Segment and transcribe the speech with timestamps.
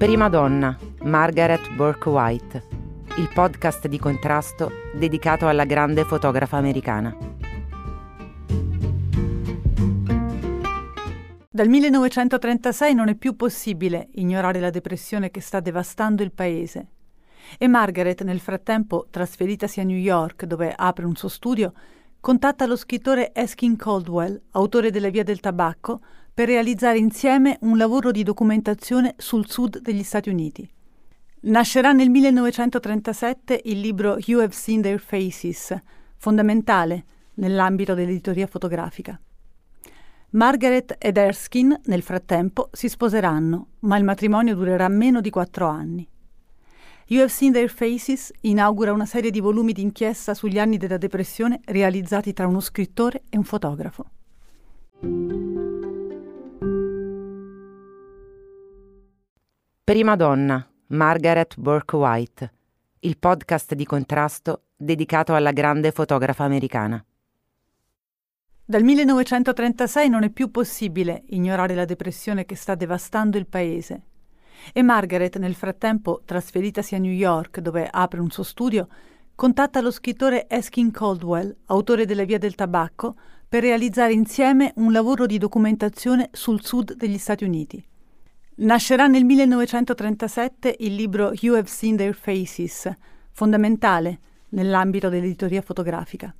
[0.00, 2.66] Prima donna, Margaret Burke White,
[3.18, 7.14] il podcast di contrasto dedicato alla grande fotografa americana.
[11.50, 16.86] Dal 1936 non è più possibile ignorare la depressione che sta devastando il paese.
[17.58, 21.74] E Margaret, nel frattempo, trasferitasi a New York, dove apre un suo studio,
[22.20, 26.00] contatta lo scrittore Eskin Caldwell, autore della Via del Tabacco,
[26.32, 30.68] per realizzare insieme un lavoro di documentazione sul sud degli Stati Uniti.
[31.42, 35.74] Nascerà nel 1937 il libro You Have Seen Their Faces,
[36.16, 37.04] fondamentale
[37.34, 39.18] nell'ambito dell'editoria fotografica.
[40.32, 46.06] Margaret ed Erskine, nel frattempo, si sposeranno, ma il matrimonio durerà meno di quattro anni.
[47.06, 51.60] You Have Seen Their Faces inaugura una serie di volumi d'inchiesta sugli anni della depressione
[51.64, 54.04] realizzati tra uno scrittore e un fotografo.
[59.90, 62.52] Prima donna, Margaret Burke White,
[63.00, 67.04] il podcast di contrasto dedicato alla grande fotografa americana.
[68.64, 74.02] Dal 1936 non è più possibile ignorare la depressione che sta devastando il paese
[74.72, 78.86] e Margaret, nel frattempo trasferitasi a New York, dove apre un suo studio,
[79.34, 83.16] contatta lo scrittore Eskin Caldwell, autore della Via del Tabacco,
[83.48, 87.84] per realizzare insieme un lavoro di documentazione sul sud degli Stati Uniti.
[88.56, 92.90] Nascerà nel 1937 il libro You Have Seen Their Faces,
[93.30, 94.18] fondamentale
[94.50, 96.34] nell'ambito dell'editoria fotografica.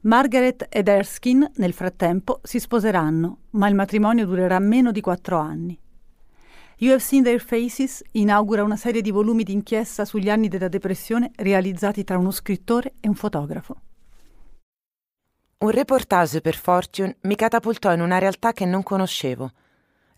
[0.00, 5.78] Margaret ed Erskine, nel frattempo, si sposeranno, ma il matrimonio durerà meno di quattro anni.
[6.78, 11.30] You Have Seen Their Faces inaugura una serie di volumi d'inchiesta sugli anni della depressione
[11.36, 13.80] realizzati tra uno scrittore e un fotografo.
[15.58, 19.50] Un reportage per Fortune mi catapultò in una realtà che non conoscevo,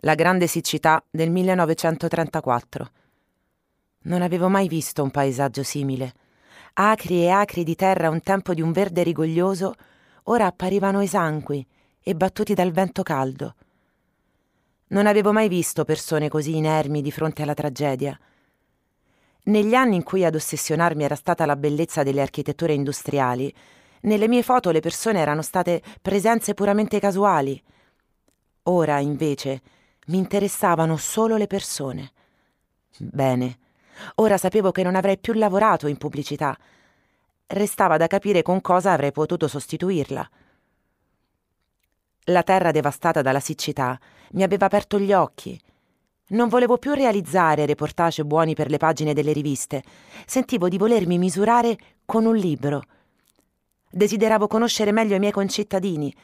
[0.00, 2.90] la grande siccità del 1934.
[4.02, 6.14] Non avevo mai visto un paesaggio simile.
[6.74, 9.74] Acri e acri di terra un tempo di un verde rigoglioso,
[10.24, 11.66] ora apparivano esangui
[12.00, 13.54] e battuti dal vento caldo.
[14.88, 18.18] Non avevo mai visto persone così inermi di fronte alla tragedia.
[19.44, 23.52] Negli anni in cui ad ossessionarmi era stata la bellezza delle architetture industriali,
[24.02, 27.60] nelle mie foto le persone erano state presenze puramente casuali.
[28.64, 29.60] Ora, invece,
[30.08, 32.12] mi interessavano solo le persone.
[32.98, 33.58] Bene,
[34.16, 36.56] ora sapevo che non avrei più lavorato in pubblicità.
[37.46, 40.30] Restava da capire con cosa avrei potuto sostituirla.
[42.24, 43.98] La terra devastata dalla siccità
[44.32, 45.58] mi aveva aperto gli occhi.
[46.30, 49.82] Non volevo più realizzare reportage buoni per le pagine delle riviste.
[50.26, 52.82] Sentivo di volermi misurare con un libro.
[53.90, 56.14] Desideravo conoscere meglio i miei concittadini,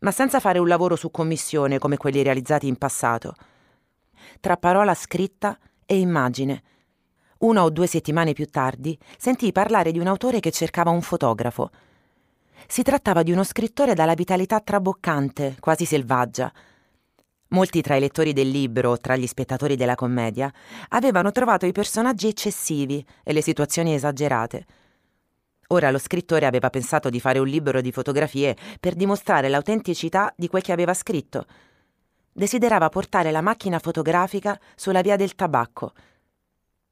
[0.00, 3.34] ma senza fare un lavoro su commissione come quelli realizzati in passato.
[4.40, 6.62] Tra parola scritta e immagine.
[7.38, 11.70] Una o due settimane più tardi sentii parlare di un autore che cercava un fotografo.
[12.66, 16.52] Si trattava di uno scrittore dalla vitalità traboccante, quasi selvaggia.
[17.48, 20.52] Molti tra i lettori del libro, tra gli spettatori della commedia,
[20.90, 24.66] avevano trovato i personaggi eccessivi e le situazioni esagerate.
[25.72, 30.48] Ora lo scrittore aveva pensato di fare un libro di fotografie per dimostrare l'autenticità di
[30.48, 31.46] quel che aveva scritto.
[32.32, 35.92] Desiderava portare la macchina fotografica sulla via del tabacco.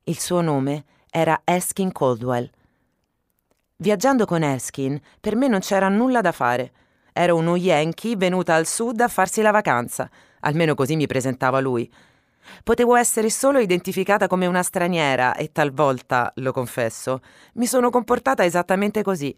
[0.04, 2.50] Il suo nome era Eskin Caldwell
[3.80, 6.72] Viaggiando con Erskine, per me non c'era nulla da fare.
[7.12, 10.10] Ero uno Yankee venuta al sud a farsi la vacanza,
[10.40, 11.88] almeno così mi presentava lui.
[12.62, 17.20] Potevo essere solo identificata come una straniera e talvolta, lo confesso,
[17.54, 19.36] mi sono comportata esattamente così.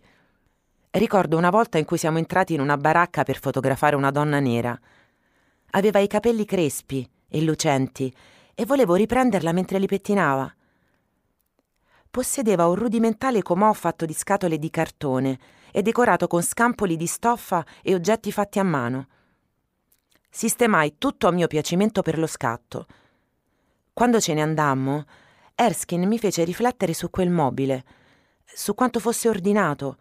[0.91, 4.79] Ricordo una volta in cui siamo entrati in una baracca per fotografare una donna nera.
[5.73, 8.13] Aveva i capelli crespi e lucenti
[8.55, 10.53] e volevo riprenderla mentre li pettinava
[12.11, 15.39] possedeva un rudimentale comò fatto di scatole di cartone
[15.71, 19.07] e decorato con scampoli di stoffa e oggetti fatti a mano.
[20.31, 22.87] Sistemai tutto a mio piacimento per lo scatto.
[23.93, 25.05] Quando ce ne andammo,
[25.55, 27.85] Erskine mi fece riflettere su quel mobile,
[28.45, 29.97] su quanto fosse ordinato,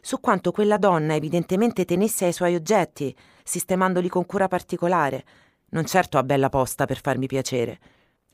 [0.00, 5.24] su quanto quella donna evidentemente tenesse ai suoi oggetti, sistemandoli con cura particolare,
[5.70, 7.80] non certo a bella posta per farmi piacere.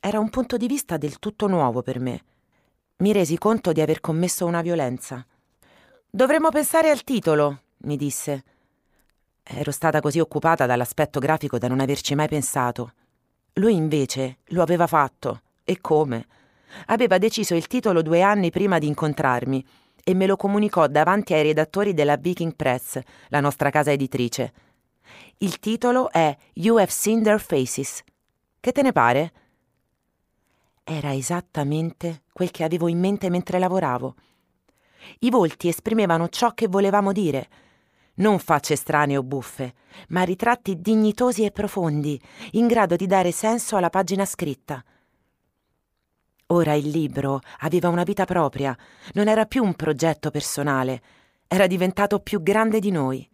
[0.00, 2.22] Era un punto di vista del tutto nuovo per me
[2.98, 5.26] mi resi conto di aver commesso una violenza.
[6.08, 8.42] Dovremmo pensare al titolo, mi disse.
[9.48, 12.92] Ero stata così occupata dall'aspetto grafico da non averci mai pensato.
[13.54, 15.42] Lui invece lo aveva fatto.
[15.64, 16.26] E come?
[16.86, 19.64] Aveva deciso il titolo due anni prima di incontrarmi
[20.02, 22.98] e me lo comunicò davanti ai redattori della Viking Press,
[23.28, 24.52] la nostra casa editrice.
[25.38, 28.02] Il titolo è You Have Seen Their Faces.
[28.60, 29.32] Che te ne pare?
[30.88, 34.14] era esattamente quel che avevo in mente mentre lavoravo.
[35.20, 37.48] I volti esprimevano ciò che volevamo dire,
[38.16, 39.74] non facce strane o buffe,
[40.08, 42.20] ma ritratti dignitosi e profondi,
[42.52, 44.82] in grado di dare senso alla pagina scritta.
[46.50, 48.76] Ora il libro aveva una vita propria,
[49.14, 51.02] non era più un progetto personale,
[51.48, 53.28] era diventato più grande di noi.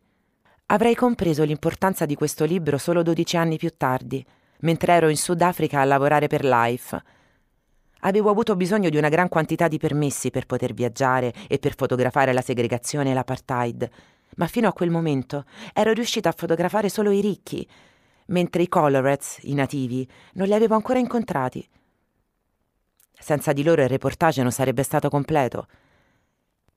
[0.66, 4.24] Avrei compreso l'importanza di questo libro solo dodici anni più tardi,
[4.60, 7.02] mentre ero in Sudafrica a lavorare per Life.
[8.00, 12.32] Avevo avuto bisogno di una gran quantità di permessi per poter viaggiare e per fotografare
[12.32, 13.90] la segregazione e l'apartheid,
[14.36, 17.68] ma fino a quel momento ero riuscita a fotografare solo i ricchi,
[18.26, 21.66] mentre i Coloreds, i nativi, non li avevo ancora incontrati.
[23.18, 25.66] Senza di loro il reportage non sarebbe stato completo.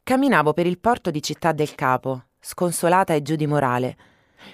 [0.03, 3.97] Camminavo per il porto di Città del Capo, sconsolata e giù di morale,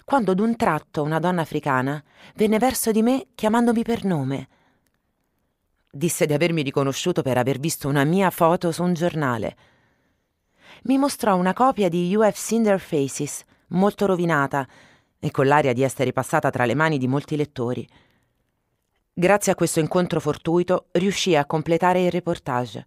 [0.06, 2.02] quando d'un tratto una donna africana
[2.36, 4.48] venne verso di me chiamandomi per nome.
[5.92, 9.58] Disse di avermi riconosciuto per aver visto una mia foto su un giornale.
[10.84, 14.68] Mi mostrò una copia di Seen Their Faces, molto rovinata
[15.20, 17.88] e con l'aria di essere passata tra le mani di molti lettori.
[19.14, 22.86] Grazie a questo incontro fortuito riuscii a completare il reportage.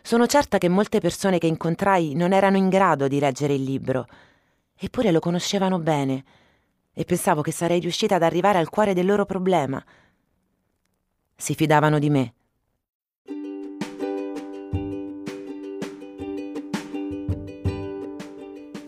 [0.00, 4.06] Sono certa che molte persone che incontrai non erano in grado di leggere il libro,
[4.74, 6.24] eppure lo conoscevano bene
[6.94, 9.84] e pensavo che sarei riuscita ad arrivare al cuore del loro problema.
[11.36, 12.34] Si fidavano di me.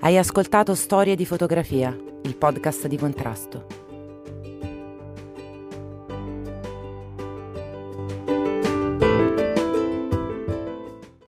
[0.06, 1.92] Hai ascoltato Storie di fotografia,
[2.22, 3.85] il podcast di contrasto.